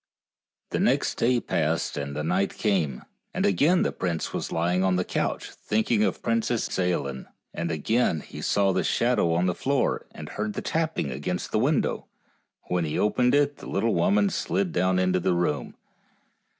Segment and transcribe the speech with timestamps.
[0.71, 3.03] The next day passed and the night came,
[3.35, 7.69] and again the prince was lying on the couch, thinking of the Princess Ailinn, and
[7.69, 10.63] again he saw the THE ENCHANTED CAVE 63 shadow on the floor and heard the
[10.63, 12.07] tapping against the window.
[12.67, 15.75] And when he opened it the little woman slid into the room.